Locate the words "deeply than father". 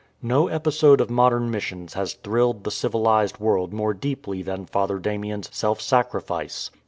3.93-4.97